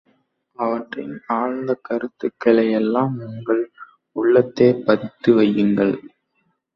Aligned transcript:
அவற்றின் 0.57 1.11
ஆழ்ந்த 1.27 1.71
கருத்துக்களை 1.81 2.63
யெல்லாம் 2.67 3.13
உங்கள் 3.27 3.61
உள்ளத்தே 4.15 4.69
பதித்து 4.87 5.33
வையுங்கள். 5.35 5.93